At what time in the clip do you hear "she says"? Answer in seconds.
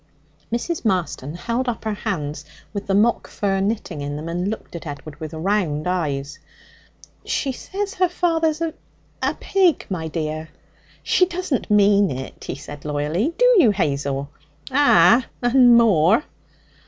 7.23-7.93